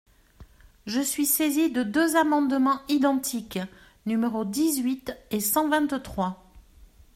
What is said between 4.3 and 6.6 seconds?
dix-huit et cent vingt-trois.